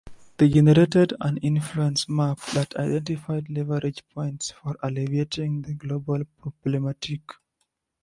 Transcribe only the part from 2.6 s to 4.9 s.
identified leverage points for